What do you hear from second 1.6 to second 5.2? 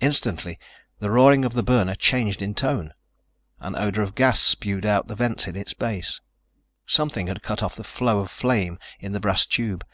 burner changed in tone; an odor of gas spewed out of the